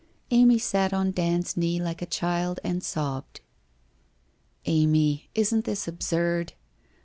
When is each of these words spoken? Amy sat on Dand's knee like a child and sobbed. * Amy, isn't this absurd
Amy 0.31 0.57
sat 0.57 0.93
on 0.93 1.11
Dand's 1.11 1.55
knee 1.55 1.79
like 1.79 2.01
a 2.01 2.07
child 2.07 2.59
and 2.63 2.83
sobbed. 2.83 3.39
* 4.05 4.61
Amy, 4.65 5.29
isn't 5.35 5.65
this 5.65 5.87
absurd 5.87 6.53